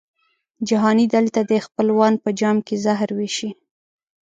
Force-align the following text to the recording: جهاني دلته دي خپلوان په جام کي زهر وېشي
جهاني 0.67 1.05
دلته 1.15 1.39
دي 1.49 1.57
خپلوان 1.67 2.13
په 2.23 2.29
جام 2.39 2.57
کي 2.67 2.75
زهر 2.85 3.09
وېشي 3.17 3.49